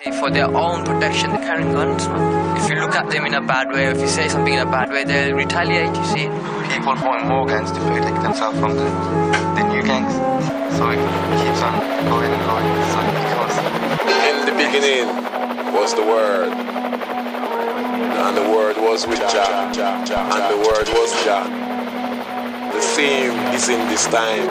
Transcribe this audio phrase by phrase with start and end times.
[0.00, 2.56] For their own protection, they're carrying guns, man.
[2.56, 4.70] If you look at them in a bad way, if you say something in a
[4.70, 6.28] bad way, they'll retaliate, you see.
[6.72, 8.84] People form more gangs to protect themselves from the,
[9.56, 10.14] the new gangs.
[10.76, 11.76] So it keeps on
[12.08, 12.64] going and going.
[12.96, 13.56] So because
[14.24, 15.04] In the beginning
[15.76, 21.44] was the Word, and the Word was with Jah, and the Word was Jah.
[22.72, 24.48] The same is in this time,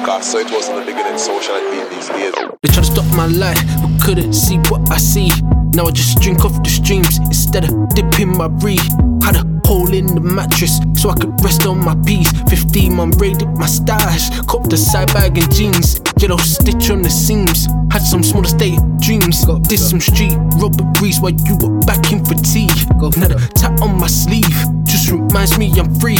[0.00, 2.34] because so it was in the beginning, so shall it be in these days.
[2.62, 5.30] They try to stop my life, but couldn't see what I see.
[5.74, 8.80] Now I just drink off the streams instead of dipping my breed.
[9.22, 12.30] Had a hole in the mattress so I could rest on my peace.
[12.48, 16.00] 15 man raided my stash, copped a side bag and jeans.
[16.18, 17.66] Yellow stitch on the seams.
[17.92, 19.44] Had some small estate dreams.
[19.44, 22.74] Go, Did some street robberies while you were back in fatigue.
[23.00, 26.18] Now the tat on my sleeve just reminds me I'm free.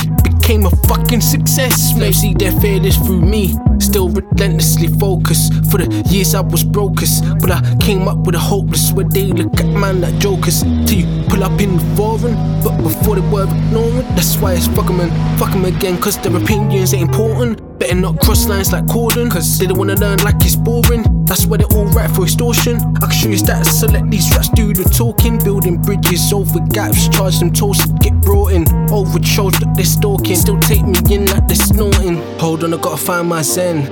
[0.50, 1.94] Became a fucking success.
[1.94, 3.54] May see their failures through me.
[3.78, 5.52] Still relentlessly focused.
[5.70, 9.26] For the years I was brokest, but I came up with a hopeless where they
[9.26, 10.62] look at man like jokers.
[10.86, 14.08] Till you pull up in the foreign, but before they were ignorant.
[14.16, 17.78] That's why it's fuck 'em and fuck 'em again, cause their opinions ain't important.
[17.78, 21.19] Better not cross lines like Corden, cause they don't wanna learn like it's boring.
[21.30, 22.74] That's why they're all right for extortion.
[22.96, 25.38] I can show you stats, so let these rats do the talking.
[25.38, 28.62] Building bridges over gaps, charge them tolls to get brought in.
[28.90, 32.16] Over that they're stalking, still take me in like they're snorting.
[32.40, 33.86] Hold on, I gotta find my zen,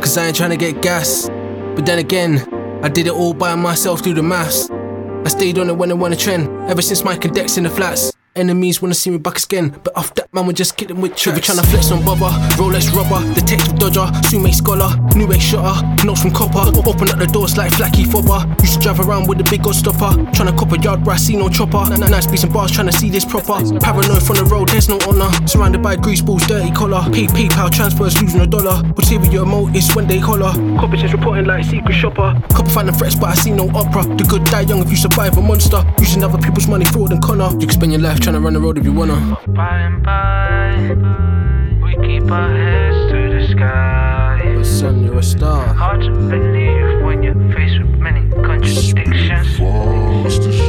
[0.00, 1.28] cause I ain't trying to get gas.
[1.76, 2.48] But then again,
[2.82, 4.70] I did it all by myself through the maths.
[4.70, 7.70] I stayed on it when I won a trend, ever since my Dex in the
[7.70, 8.17] flats.
[8.38, 11.48] Enemies wanna see me back again, but off that man, we're just kidding with tricks.
[11.48, 15.74] Tryna flex on bother, Rolex rubber, detective dodger, Sume scholar, new age shutter,
[16.06, 16.70] notes from copper.
[16.88, 18.46] Open up the doors like flaky fobber.
[18.62, 21.18] Used to drive around with a big old stopper, tryna cop a yard where I
[21.18, 21.82] see no chopper.
[21.98, 23.58] Nice beats and bars, tryna see this proper.
[23.80, 25.30] Paranoid from the road, there's no honor.
[25.48, 27.02] Surrounded by grease balls, dirty collar.
[27.10, 28.86] Pay PayPal transfers, losing a dollar.
[28.94, 30.52] Ulterior motives when they holler.
[30.78, 32.40] Competitions reporting like secret shopper.
[32.54, 34.04] Couple finding threats, but I see no opera.
[34.14, 35.82] The good die young if you survive a monster.
[35.98, 37.50] Using other people's money, fraud and connor.
[37.58, 39.38] You can spend your life trying to run the road if you wanna.
[39.48, 44.52] By and by, we keep our heads to the sky.
[44.54, 45.64] But son, you're a star.
[45.72, 49.56] Hard to believe when you're faced with many contradictions.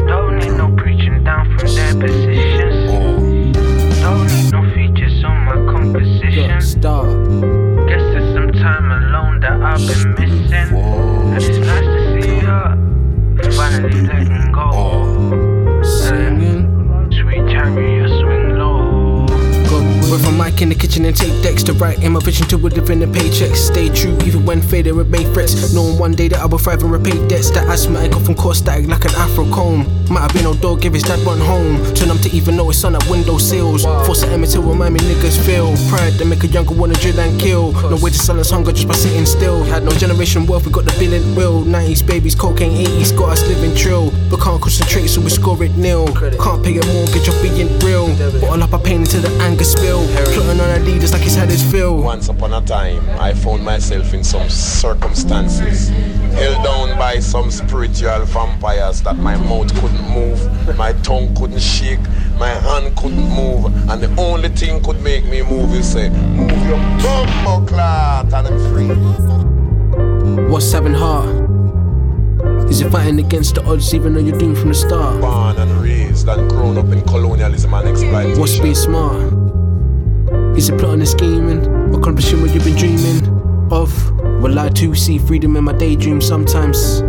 [0.07, 2.91] Don't need no preaching down from their positions.
[3.99, 6.61] Don't need no features on my composition.
[6.61, 7.03] star.
[7.89, 11.08] Guess it's some time alone that I've been missing.
[20.39, 22.99] Mic in the kitchen and take decks to write in my vision to a in
[23.03, 23.57] the paychecks.
[23.57, 25.73] Stay true even when faded remain threats.
[25.73, 27.51] Knowing one day that I will thrive and repay debts.
[27.51, 29.83] That asthmatic off from core static like an afro comb.
[30.07, 31.75] Might have been old dog if his dad run home.
[31.93, 33.83] Too numb to even know his son at window sills.
[34.07, 37.39] Force an to remind me niggas feel pride that make a younger wanna drill and
[37.39, 37.73] kill.
[37.89, 39.63] No way to silence hunger just by sitting still.
[39.65, 41.63] Had no generation wealth, we got the billion will.
[41.63, 44.11] 90s babies, cocaine, 80s got us living trill.
[44.29, 46.07] But can't concentrate, so we score it nil.
[46.15, 48.08] Can't pay a mortgage or being real.
[49.09, 50.07] Bottle up our pain into the anger spill.
[50.33, 52.01] Plotting on our leaders like he's had his fill.
[52.01, 55.89] Once upon a time, I found myself in some circumstances,
[56.33, 61.99] held down by some spiritual vampires that my mouth couldn't move, my tongue couldn't shake,
[62.37, 66.51] my hand couldn't move, and the only thing could make me move is say, move
[66.67, 68.89] your bumbo clot and I'm free.
[70.49, 71.49] What's having heart?
[72.69, 75.19] Is it fighting against the odds even though you're doomed from the start?
[75.19, 77.68] Born and raised and grown up in colonialism
[78.09, 78.39] exploitation.
[78.39, 80.57] What's being smart?
[80.57, 81.95] Is it plotting and scheming?
[81.95, 83.27] Accomplishing what you've been dreaming
[83.71, 83.91] of?
[84.41, 87.01] Will I too see freedom in my daydream sometimes?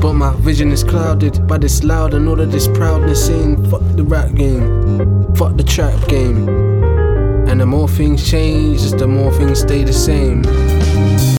[0.00, 3.82] But my vision is clouded by this loud and all of this proudness saying fuck
[3.96, 6.48] the rap game, fuck the trap game.
[7.48, 10.42] And the more things change, the more things stay the same.